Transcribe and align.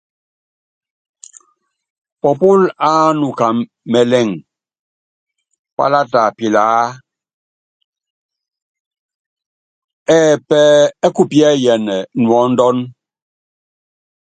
Pɔpúl 2.21 2.59
ánuka 2.89 3.47
mɛlɛŋ, 3.91 4.27
pálata 5.75 6.21
pilaá 6.37 6.83
ɛ́ 11.05 11.13
kupíɛ́yɛn 11.15 11.83
nuɔ́ndɔ́n. 12.23 12.77